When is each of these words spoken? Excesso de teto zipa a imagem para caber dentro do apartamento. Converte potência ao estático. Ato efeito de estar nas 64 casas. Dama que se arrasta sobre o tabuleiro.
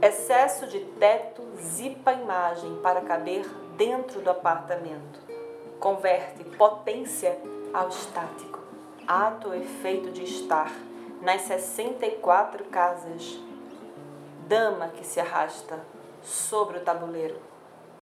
Excesso 0.00 0.68
de 0.68 0.78
teto 0.78 1.42
zipa 1.60 2.12
a 2.12 2.14
imagem 2.14 2.76
para 2.76 3.00
caber 3.00 3.44
dentro 3.76 4.20
do 4.20 4.30
apartamento. 4.30 5.18
Converte 5.80 6.44
potência 6.44 7.36
ao 7.74 7.88
estático. 7.88 8.60
Ato 9.08 9.52
efeito 9.52 10.12
de 10.12 10.22
estar 10.22 10.70
nas 11.20 11.40
64 11.42 12.64
casas. 12.66 13.40
Dama 14.46 14.86
que 14.88 15.04
se 15.04 15.18
arrasta 15.18 15.80
sobre 16.22 16.78
o 16.78 16.84
tabuleiro. 16.84 17.36